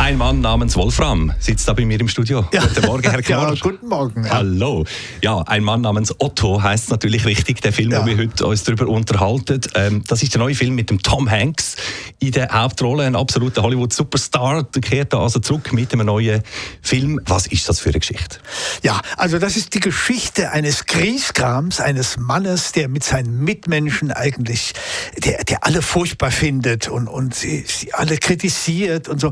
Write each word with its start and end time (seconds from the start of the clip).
Ein 0.00 0.16
Mann 0.16 0.40
namens 0.40 0.76
Wolfram 0.76 1.30
sitzt 1.40 1.68
da 1.68 1.74
bei 1.74 1.84
mir 1.84 2.00
im 2.00 2.08
Studio. 2.08 2.46
Ja. 2.54 2.62
Guten 2.64 2.86
Morgen, 2.86 3.10
Herr 3.10 3.20
Knorr. 3.22 3.52
Ja, 3.52 3.60
guten 3.60 3.86
Morgen. 3.86 4.24
Ja. 4.24 4.30
Hallo. 4.30 4.86
Ja, 5.20 5.42
ein 5.42 5.62
Mann 5.62 5.82
namens 5.82 6.14
Otto 6.18 6.62
heißt 6.62 6.88
natürlich 6.88 7.26
richtig, 7.26 7.60
der 7.60 7.74
Film, 7.74 7.90
Ja. 7.92 8.00
wo 8.02 8.06
wir 8.06 8.16
heute 8.16 8.46
uns 8.46 8.64
darüber 8.64 8.88
unterhalten. 8.88 9.60
Ähm, 9.74 10.02
das 10.08 10.22
ist 10.22 10.32
der 10.32 10.38
neue 10.38 10.54
Film 10.54 10.74
mit 10.74 10.88
dem 10.88 11.02
Tom 11.02 11.30
Hanks 11.30 11.76
in 12.18 12.32
der 12.32 12.48
Hauptrolle, 12.50 13.04
ein 13.04 13.14
absoluter 13.14 13.62
Hollywood-Superstar. 13.62 14.62
Der 14.62 14.80
kehrt 14.80 15.12
da 15.12 15.20
also 15.20 15.38
zurück 15.38 15.70
mit 15.74 15.92
einem 15.92 16.06
neuen 16.06 16.42
Film. 16.80 17.20
Was 17.26 17.46
ist 17.46 17.68
das 17.68 17.78
für 17.78 17.90
eine 17.90 17.98
Geschichte? 17.98 18.38
Ja, 18.82 19.02
also 19.18 19.38
das 19.38 19.58
ist 19.58 19.74
die 19.74 19.80
Geschichte 19.80 20.50
eines 20.50 20.86
Griesgrams, 20.86 21.78
eines 21.78 22.16
Mannes, 22.16 22.72
der 22.72 22.88
mit 22.88 23.04
seinen 23.04 23.44
Mitmenschen 23.44 24.12
eigentlich, 24.12 24.72
der, 25.18 25.44
der 25.44 25.62
alle 25.66 25.82
furchtbar 25.82 26.30
findet 26.30 26.88
und, 26.88 27.06
und 27.06 27.34
sie, 27.34 27.66
sie 27.68 27.92
alle 27.92 28.16
kritisiert 28.16 29.06
und 29.06 29.20
so. 29.20 29.30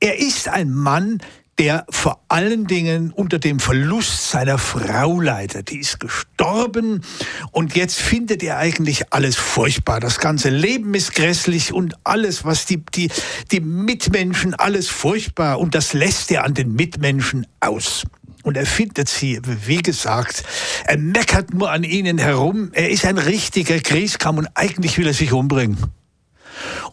Er 0.00 0.18
ist 0.18 0.48
ein 0.48 0.72
Mann, 0.72 1.20
der 1.58 1.86
vor 1.88 2.20
allen 2.28 2.66
Dingen 2.66 3.12
unter 3.12 3.38
dem 3.38 3.60
Verlust 3.60 4.30
seiner 4.30 4.58
Frau 4.58 5.20
leidet. 5.20 5.70
Die 5.70 5.78
ist 5.78 6.00
gestorben 6.00 7.02
und 7.50 7.74
jetzt 7.74 7.98
findet 7.98 8.42
er 8.42 8.58
eigentlich 8.58 9.12
alles 9.12 9.36
furchtbar. 9.36 10.00
Das 10.00 10.18
ganze 10.18 10.50
Leben 10.50 10.92
ist 10.94 11.14
grässlich 11.14 11.72
und 11.72 11.94
alles, 12.04 12.44
was 12.44 12.66
die, 12.66 12.84
die, 12.94 13.10
die 13.52 13.60
Mitmenschen, 13.60 14.54
alles 14.54 14.88
furchtbar 14.88 15.58
und 15.58 15.74
das 15.74 15.94
lässt 15.94 16.30
er 16.30 16.44
an 16.44 16.52
den 16.52 16.74
Mitmenschen 16.74 17.46
aus. 17.60 18.04
Und 18.42 18.56
er 18.56 18.66
findet 18.66 19.08
sie, 19.08 19.40
wie 19.64 19.82
gesagt, 19.82 20.44
er 20.84 20.98
meckert 20.98 21.52
nur 21.52 21.70
an 21.70 21.82
ihnen 21.82 22.18
herum. 22.18 22.70
Er 22.74 22.90
ist 22.90 23.04
ein 23.04 23.18
richtiger 23.18 23.80
Grieskram 23.80 24.38
und 24.38 24.48
eigentlich 24.54 24.98
will 24.98 25.06
er 25.06 25.14
sich 25.14 25.32
umbringen. 25.32 25.78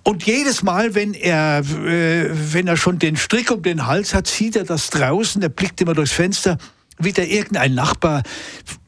Und 0.04 0.26
jedes 0.26 0.64
Mal, 0.64 0.96
wenn 0.96 1.14
er, 1.14 1.60
äh, 1.60 2.30
wenn 2.54 2.68
er 2.68 2.76
schon 2.76 3.00
den 3.00 3.16
Strick 3.16 3.52
um 3.52 3.62
den 3.62 3.88
Hals 3.88 4.14
hat, 4.14 4.28
sieht 4.28 4.58
er 4.58 4.66
das 4.66 4.90
draußen, 4.90 5.42
er 5.42 5.50
blickt 5.50 5.80
immer 5.80 5.94
durchs 5.94 6.12
Fenster, 6.12 6.58
wie 7.00 7.14
da 7.14 7.22
irgendein 7.22 7.74
Nachbar 7.74 8.24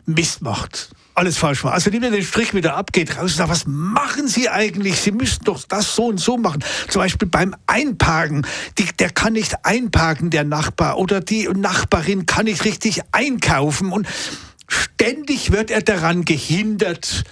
Mist 0.05 0.41
macht. 0.41 0.89
Alles 1.13 1.38
falsch 1.38 1.63
macht. 1.63 1.75
Also 1.75 1.89
nimmt 1.89 2.03
er 2.03 2.11
den 2.11 2.23
Strich 2.23 2.53
wieder 2.53 2.75
ab, 2.75 2.91
geht 2.91 3.16
raus 3.16 3.31
und 3.31 3.38
sagt, 3.38 3.49
was 3.49 3.66
machen 3.66 4.27
Sie 4.27 4.49
eigentlich? 4.49 4.99
Sie 4.99 5.11
müssen 5.11 5.45
doch 5.45 5.63
das 5.63 5.95
so 5.95 6.08
und 6.08 6.19
so 6.19 6.38
machen. 6.38 6.61
Zum 6.89 7.02
Beispiel 7.02 7.30
beim 7.30 7.55
Einparken. 7.67 8.45
Die, 8.77 8.86
der 8.99 9.09
kann 9.11 9.33
nicht 9.33 9.63
einparken, 9.63 10.30
der 10.30 10.43
Nachbar. 10.43 10.97
Oder 10.97 11.21
die 11.21 11.47
Nachbarin 11.47 12.25
kann 12.25 12.45
nicht 12.45 12.66
richtig 12.66 12.99
einkaufen. 13.13 13.93
Und 13.93 14.05
ständig 14.67 15.53
wird 15.53 15.71
er 15.71 15.81
daran 15.81 16.25
gehindert, 16.25 17.23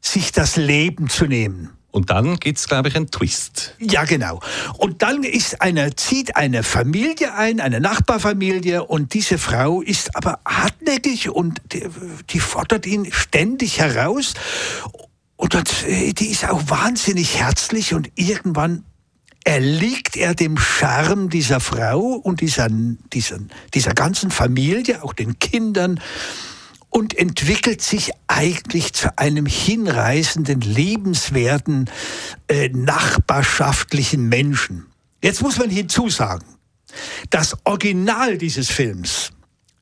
sich 0.00 0.30
das 0.30 0.54
Leben 0.54 1.08
zu 1.08 1.26
nehmen. 1.26 1.70
Und 1.92 2.08
dann 2.08 2.40
gibt 2.40 2.58
es, 2.58 2.66
glaube 2.66 2.88
ich, 2.88 2.96
einen 2.96 3.10
Twist. 3.10 3.76
Ja, 3.78 4.04
genau. 4.04 4.40
Und 4.78 5.02
dann 5.02 5.24
ist 5.24 5.60
eine, 5.60 5.94
zieht 5.94 6.36
eine 6.36 6.62
Familie 6.62 7.34
ein, 7.34 7.60
eine 7.60 7.80
Nachbarfamilie, 7.80 8.82
und 8.82 9.12
diese 9.12 9.36
Frau 9.36 9.82
ist 9.82 10.16
aber 10.16 10.40
hartnäckig 10.46 11.28
und 11.28 11.60
die, 11.72 11.86
die 12.30 12.40
fordert 12.40 12.86
ihn 12.86 13.12
ständig 13.12 13.78
heraus. 13.78 14.32
Und 15.36 15.52
das, 15.52 15.82
äh, 15.84 16.14
die 16.14 16.28
ist 16.28 16.48
auch 16.48 16.62
wahnsinnig 16.66 17.38
herzlich 17.38 17.92
und 17.92 18.10
irgendwann 18.14 18.84
erliegt 19.44 20.16
er 20.16 20.34
dem 20.34 20.56
Charme 20.56 21.28
dieser 21.28 21.60
Frau 21.60 21.98
und 22.00 22.40
dieser, 22.40 22.68
dieser, 22.70 23.38
dieser 23.74 23.92
ganzen 23.92 24.30
Familie, 24.30 25.02
auch 25.02 25.12
den 25.12 25.38
Kindern, 25.38 26.00
und 26.92 27.16
entwickelt 27.16 27.80
sich 27.80 28.12
eigentlich 28.28 28.92
zu 28.92 29.18
einem 29.18 29.46
hinreißenden, 29.46 30.60
liebenswerten, 30.60 31.90
äh, 32.48 32.68
nachbarschaftlichen 32.68 34.28
Menschen. 34.28 34.86
Jetzt 35.22 35.40
muss 35.40 35.58
man 35.58 35.70
hinzusagen, 35.70 36.46
das 37.30 37.56
Original 37.64 38.36
dieses 38.36 38.68
Films, 38.70 39.32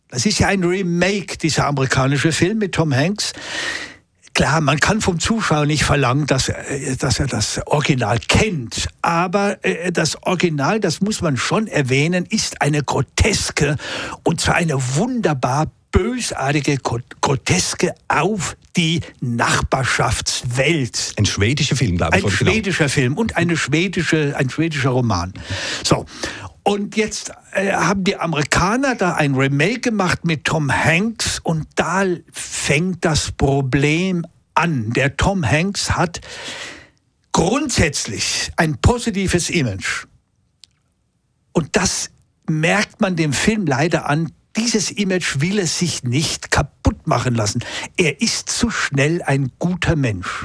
das 0.08 0.24
ist 0.24 0.38
ja 0.38 0.48
ein 0.48 0.62
Remake, 0.62 1.36
dieser 1.36 1.66
amerikanische 1.66 2.30
Film 2.30 2.58
mit 2.58 2.76
Tom 2.76 2.94
Hanks. 2.94 3.32
Klar, 4.34 4.60
man 4.60 4.78
kann 4.78 5.00
vom 5.00 5.18
Zuschauer 5.18 5.66
nicht 5.66 5.82
verlangen, 5.82 6.26
dass, 6.26 6.48
äh, 6.48 6.96
dass 6.96 7.18
er 7.18 7.26
das 7.26 7.60
Original 7.66 8.20
kennt. 8.20 8.86
Aber 9.02 9.64
äh, 9.64 9.90
das 9.90 10.22
Original, 10.22 10.78
das 10.78 11.00
muss 11.00 11.22
man 11.22 11.36
schon 11.36 11.66
erwähnen, 11.66 12.24
ist 12.24 12.62
eine 12.62 12.84
groteske 12.84 13.76
und 14.22 14.40
zwar 14.40 14.54
eine 14.54 14.74
wunderbar 14.94 15.72
bösartige 15.92 16.76
Gro- 16.78 17.00
Groteske 17.20 17.94
auf 18.08 18.56
die 18.76 19.00
Nachbarschaftswelt. 19.20 21.14
Ein 21.18 21.26
schwedischer 21.26 21.76
Film, 21.76 21.96
glaube 21.96 22.16
ich. 22.16 22.22
Ein 22.24 22.30
original. 22.30 22.54
schwedischer 22.54 22.88
Film 22.88 23.16
und 23.18 23.36
eine 23.36 23.56
schwedische, 23.56 24.34
ein 24.36 24.48
schwedischer 24.50 24.90
Roman. 24.90 25.32
So. 25.84 26.06
Und 26.62 26.96
jetzt 26.96 27.32
äh, 27.52 27.72
haben 27.72 28.04
die 28.04 28.16
Amerikaner 28.16 28.94
da 28.94 29.14
ein 29.14 29.34
Remake 29.34 29.80
gemacht 29.80 30.24
mit 30.24 30.44
Tom 30.44 30.70
Hanks 30.70 31.40
und 31.42 31.66
da 31.74 32.04
fängt 32.32 33.04
das 33.04 33.32
Problem 33.32 34.24
an. 34.54 34.90
Der 34.92 35.16
Tom 35.16 35.44
Hanks 35.44 35.92
hat 35.92 36.20
grundsätzlich 37.32 38.52
ein 38.56 38.76
positives 38.80 39.50
Image. 39.50 40.06
Und 41.52 41.74
das 41.76 42.10
merkt 42.48 43.00
man 43.00 43.16
dem 43.16 43.32
Film 43.32 43.66
leider 43.66 44.08
an. 44.08 44.32
Dieses 44.60 44.90
Image 44.90 45.40
will 45.40 45.58
es 45.58 45.78
sich 45.78 46.04
nicht 46.04 46.50
kaputt 46.50 47.06
machen 47.06 47.34
lassen. 47.34 47.64
Er 47.96 48.20
ist 48.20 48.50
zu 48.50 48.70
schnell 48.70 49.22
ein 49.22 49.52
guter 49.58 49.96
Mensch. 49.96 50.44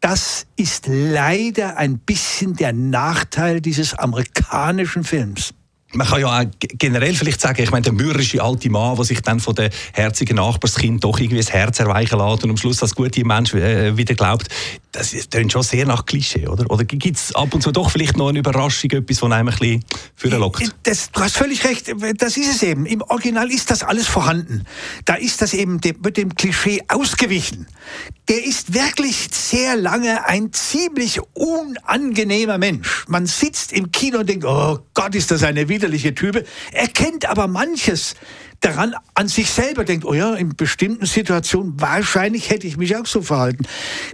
Das 0.00 0.46
ist 0.56 0.86
leider 0.88 1.76
ein 1.76 2.00
bisschen 2.00 2.54
der 2.54 2.72
Nachteil 2.72 3.60
dieses 3.60 3.94
amerikanischen 3.94 5.04
Films. 5.04 5.54
Man 5.92 6.06
kann 6.06 6.20
ja 6.20 6.40
auch 6.40 6.44
generell 6.60 7.14
vielleicht 7.14 7.40
sagen, 7.40 7.62
ich 7.62 7.70
meine, 7.70 7.82
der 7.82 7.92
mürrische 7.92 8.42
alte 8.42 8.68
Mann, 8.68 8.96
der 8.96 9.04
sich 9.04 9.22
dann 9.22 9.40
von 9.40 9.54
den 9.54 9.70
herzigen 9.94 10.36
Nachbarskind 10.36 11.02
doch 11.02 11.18
irgendwie 11.18 11.38
das 11.38 11.52
Herz 11.52 11.80
erweichen 11.80 12.18
lässt 12.18 12.44
und 12.44 12.50
am 12.50 12.56
Schluss 12.56 12.78
das 12.78 12.94
gute 12.94 13.24
Mensch 13.24 13.54
äh, 13.54 13.96
wieder 13.96 14.14
glaubt, 14.14 14.48
das 14.98 15.28
tönt 15.28 15.52
schon 15.52 15.62
sehr 15.62 15.86
nach 15.86 16.04
Klischee, 16.06 16.48
oder? 16.48 16.68
Oder 16.70 16.84
gibt 16.84 17.16
es 17.16 17.34
ab 17.34 17.54
und 17.54 17.62
zu 17.62 17.70
doch 17.70 17.90
vielleicht 17.90 18.16
noch 18.16 18.28
eine 18.28 18.40
Überraschung, 18.40 18.90
etwas, 18.90 19.22
was 19.22 19.30
einem 19.30 19.48
ein 19.48 19.56
bisschen 19.56 19.84
vorlockt? 20.16 20.74
Das, 20.82 21.12
du 21.12 21.20
hast 21.20 21.36
völlig 21.36 21.64
recht, 21.64 21.92
das 22.16 22.36
ist 22.36 22.50
es 22.50 22.62
eben. 22.62 22.84
Im 22.84 23.02
Original 23.02 23.50
ist 23.50 23.70
das 23.70 23.82
alles 23.82 24.08
vorhanden. 24.08 24.64
Da 25.04 25.14
ist 25.14 25.40
das 25.40 25.54
eben 25.54 25.82
wird 25.84 26.16
dem 26.16 26.34
Klischee 26.34 26.82
ausgewichen. 26.88 27.66
Der 28.28 28.44
ist 28.44 28.74
wirklich 28.74 29.28
sehr 29.30 29.76
lange 29.76 30.26
ein 30.26 30.52
ziemlich 30.52 31.20
unangenehmer 31.34 32.58
Mensch. 32.58 33.04
Man 33.08 33.26
sitzt 33.26 33.72
im 33.72 33.92
Kino 33.92 34.18
und 34.18 34.28
denkt, 34.28 34.44
oh 34.44 34.80
Gott, 34.94 35.14
ist 35.14 35.30
das 35.30 35.44
eine 35.44 35.68
widerliche 35.68 36.14
Type. 36.14 36.44
Er 36.72 36.88
kennt 36.88 37.26
aber 37.26 37.46
manches 37.46 38.14
daran 38.60 38.94
an 39.14 39.28
sich 39.28 39.50
selber 39.50 39.84
denkt, 39.84 40.04
oh 40.04 40.14
ja, 40.14 40.34
in 40.34 40.56
bestimmten 40.56 41.06
Situationen 41.06 41.80
wahrscheinlich 41.80 42.50
hätte 42.50 42.66
ich 42.66 42.76
mich 42.76 42.96
auch 42.96 43.06
so 43.06 43.22
verhalten. 43.22 43.64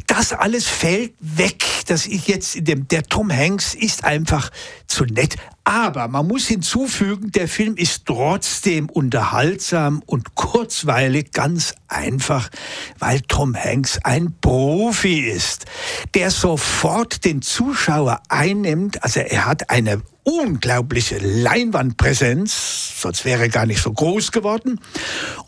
Das 0.07 0.33
alles 0.33 0.67
fällt 0.67 1.15
weg, 1.21 1.65
dass 1.87 2.07
ich 2.07 2.29
jetzt 2.29 2.57
in 2.57 2.65
dem, 2.65 2.89
der 2.89 3.05
Tom 3.05 3.33
Hanks 3.33 3.75
ist 3.75 4.05
einfach 4.05 4.51
zu 4.87 5.05
nett. 5.05 5.37
Aber 5.65 6.09
man 6.09 6.27
muss 6.27 6.47
hinzufügen, 6.47 7.33
der 7.33 7.49
Film 7.49 7.77
ist 7.77 8.05
trotzdem 8.05 8.91
unterhaltsam 8.91 10.03
und 10.05 10.35
kurzweilig, 10.35 11.33
ganz 11.33 11.75
einfach, 11.89 12.51
weil 12.99 13.23
Tom 13.23 13.57
Hanks 13.57 13.99
ein 14.05 14.35
Profi 14.43 15.21
ist, 15.21 15.65
der 16.13 16.31
sofort 16.31 17.25
den 17.25 17.41
Zuschauer 17.41 18.21
einnimmt. 18.29 19.03
Also 19.03 19.21
er 19.21 19.47
hat 19.47 19.71
eine 19.71 20.03
unglaubliche 20.23 21.19
Leinwandpräsenz, 21.19 23.01
sonst 23.01 23.25
wäre 23.25 23.43
er 23.43 23.49
gar 23.49 23.65
nicht 23.65 23.81
so 23.81 23.93
groß 23.93 24.33
geworden. 24.33 24.81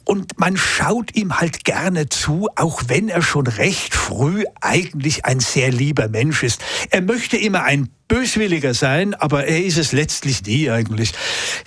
Und 0.05 0.39
man 0.39 0.57
schaut 0.57 1.15
ihm 1.15 1.41
halt 1.41 1.65
gerne 1.65 2.09
zu, 2.09 2.49
auch 2.57 2.85
wenn 2.87 3.11
er 3.11 3.23
schon 3.23 3.47
recht 3.47 3.95
früh 3.95 4.45
eigentlich 4.63 5.27
ein 5.27 5.41
sehr 5.41 5.71
lieber 5.71 6.09
Mensch 6.09 6.43
ist. 6.43 6.63
Er 6.91 7.03
möchte 7.03 7.37
immer 7.37 7.65
ein 7.65 7.91
böswilliger 8.09 8.75
sein, 8.75 9.15
aber 9.15 9.47
er 9.47 9.65
ist 9.65 9.79
es 9.79 9.93
letztlich 9.93 10.45
nie 10.45 10.71
eigentlich. 10.71 11.13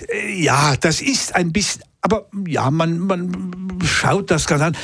Äh, 0.07 0.41
Ja, 0.41 0.75
das 0.77 1.01
ist 1.01 1.35
ein 1.35 1.51
bisschen, 1.51 1.83
aber 2.01 2.27
ja, 2.47 2.69
man, 2.71 2.99
man 2.99 3.79
schaut 3.83 4.31
das 4.31 4.45
ganz 4.47 4.61
an. 4.61 4.77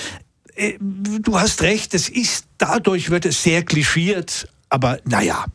Äh, 0.56 0.74
Du 0.80 1.40
hast 1.40 1.62
recht, 1.62 1.94
es 1.94 2.10
ist, 2.10 2.46
dadurch 2.57 3.10
wird 3.10 3.25
es 3.25 3.42
sehr 3.42 3.63
klischiert, 3.63 4.48
aber 4.69 5.00
naja, 5.06 5.46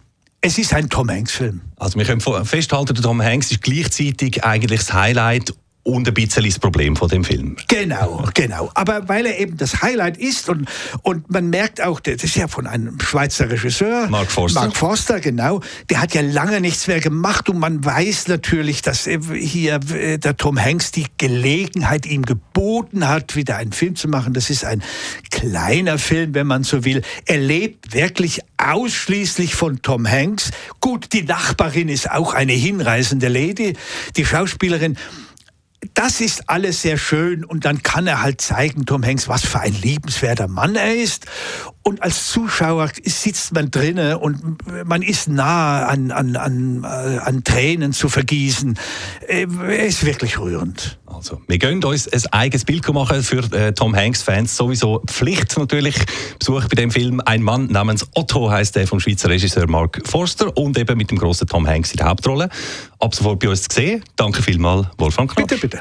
es 0.41 0.59
ist 0.59 0.73
ein 0.73 0.89
Tom 0.89 1.11
Hanks-Film. 1.11 1.61
Also 1.77 1.99
wir 1.99 2.05
können 2.07 2.21
festhalten, 2.45 2.95
der 2.95 3.03
Tom 3.03 3.23
Hanks 3.23 3.51
ist 3.51 3.63
gleichzeitig 3.63 4.43
eigentlich 4.43 4.81
das 4.81 4.93
Highlight 4.93 5.53
und 5.91 6.09
ein 6.09 6.15
bisschen 6.15 6.45
das 6.45 6.59
Problem 6.59 6.97
von 6.97 7.09
dem 7.09 7.25
Film. 7.25 7.57
Genau, 7.69 8.29
genau. 8.35 8.71
Aber 8.75 9.09
weil 9.09 9.27
er 9.27 9.39
eben 9.39 9.57
das 9.57 9.83
Highlight 9.83 10.17
ist 10.17 10.49
und, 10.49 10.69
und 11.03 11.31
man 11.31 11.51
merkt 11.51 11.83
auch, 11.83 12.01
das 12.01 12.23
ist 12.23 12.37
ja 12.37 12.49
von 12.49 12.67
einem 12.67 12.99
Schweizer 13.01 13.51
Regisseur. 13.51 14.09
Mark 14.09 14.31
Forster. 14.31 14.61
Mark 14.61 14.77
Forster, 14.77 15.21
genau. 15.21 15.61
Der 15.89 16.01
hat 16.01 16.15
ja 16.15 16.23
lange 16.23 16.61
nichts 16.61 16.87
mehr 16.87 17.01
gemacht 17.01 17.49
und 17.49 17.59
man 17.59 17.85
weiß 17.85 18.29
natürlich, 18.29 18.83
dass 18.83 19.05
hier 19.05 19.81
äh, 19.93 20.19
der 20.19 20.37
Tom 20.37 20.59
Hanks 20.59 20.93
die 20.93 21.07
Gelegenheit 21.19 22.07
ihm 22.07 22.25
geboten 22.25 23.09
hat, 23.09 23.37
wieder 23.37 23.57
einen 23.57 23.73
Film 23.73 23.97
zu 23.97 24.09
machen. 24.09 24.35
Das 24.35 24.51
ist 24.51 24.65
ein 24.65 24.83
kleiner 25.31 25.99
Film, 25.99 26.35
wenn 26.35 26.47
man 26.47 26.65
so 26.65 26.85
will. 26.85 27.03
Er 27.27 27.39
lebt 27.39 27.95
wirklich 27.95 28.41
ausschließlich 28.57 29.55
von 29.55 29.83
Tom 29.83 30.09
Hanks. 30.09 30.51
Gut, 30.81 31.13
die 31.13 31.23
Nachbarin 31.23 31.89
ist 31.89 32.11
auch 32.11 32.35
eine 32.35 32.53
hinreißende 32.53 33.29
Lady, 33.29 33.75
die 34.17 34.25
Schauspielerin 34.25 34.97
das 36.01 36.23
ist 36.23 36.49
alles 36.49 36.81
sehr 36.81 36.97
schön 36.97 37.45
und 37.45 37.67
dann 37.67 37.83
kann 37.83 38.07
er 38.07 38.23
halt 38.23 38.41
zeigen, 38.41 38.87
Tom 38.87 39.05
Hanks, 39.05 39.29
was 39.29 39.45
für 39.45 39.61
ein 39.61 39.75
liebenswerter 39.75 40.49
Mann 40.49 40.75
er 40.75 40.97
ist. 40.97 41.27
Und 41.91 42.05
als 42.05 42.29
Zuschauer 42.29 42.89
sitzt 43.03 43.53
man 43.53 43.73
drinnen 43.73 44.15
und 44.15 44.59
man 44.87 45.03
ist 45.03 45.29
nah 45.29 45.87
an, 45.87 46.13
an, 46.13 46.37
an, 46.37 46.85
äh, 46.85 46.87
an 46.87 47.43
Tränen 47.43 47.93
zu 47.93 48.09
vergießen. 48.09 48.79
Äh, 49.27 49.49
er 49.67 49.87
ist 49.87 50.07
wirklich 50.07 50.39
rührend. 50.39 51.01
Also, 51.07 51.43
wir 51.49 51.59
gehen 51.59 51.83
uns 51.83 52.07
ein 52.07 52.23
eigenes 52.31 52.65
Bild 52.65 52.89
machen 52.95 53.25
für 53.25 53.43
äh, 53.53 53.73
Tom 53.73 53.97
Hanks-Fans. 53.97 54.57
Sowieso 54.57 55.03
Pflicht 55.09 55.59
natürlich. 55.59 55.97
Besuch 56.39 56.69
bei 56.69 56.77
dem 56.77 56.93
Film 56.93 57.21
ein 57.25 57.43
Mann 57.43 57.67
namens 57.67 58.07
Otto 58.15 58.49
heißt 58.49 58.77
der 58.77 58.87
vom 58.87 59.01
Schweizer 59.01 59.29
Regisseur 59.29 59.69
Mark 59.69 60.01
Forster 60.05 60.57
und 60.57 60.79
eben 60.79 60.97
mit 60.97 61.11
dem 61.11 61.19
großen 61.19 61.49
Tom 61.49 61.67
Hanks 61.67 61.91
in 61.91 61.97
der 61.97 62.07
Hauptrolle. 62.07 62.51
Ab 63.01 63.17
sofort 63.17 63.41
bei 63.41 63.49
uns 63.49 63.63
zu 63.63 63.75
sehen. 63.75 64.05
Danke 64.15 64.45
vielmals, 64.45 64.87
Wolfram 64.97 65.27
Knopf. 65.27 65.49
Bitte, 65.49 65.61
bitte. 65.61 65.81